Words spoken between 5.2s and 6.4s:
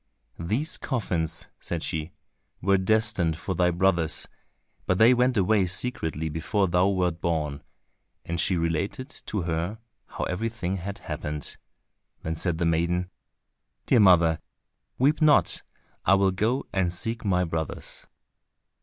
away secretly